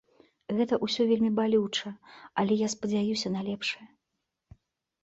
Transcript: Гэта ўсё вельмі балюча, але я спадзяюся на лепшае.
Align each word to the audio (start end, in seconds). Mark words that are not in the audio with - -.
Гэта 0.59 0.79
ўсё 0.85 1.01
вельмі 1.11 1.29
балюча, 1.39 1.93
але 2.43 2.53
я 2.65 2.71
спадзяюся 2.77 3.27
на 3.37 3.41
лепшае. 3.53 3.87